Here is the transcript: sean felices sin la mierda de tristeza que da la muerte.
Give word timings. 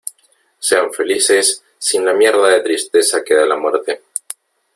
sean 0.67 0.89
felices 0.99 1.63
sin 1.77 2.03
la 2.07 2.15
mierda 2.15 2.47
de 2.49 2.63
tristeza 2.63 3.23
que 3.23 3.35
da 3.35 3.45
la 3.45 3.55
muerte. 3.55 4.01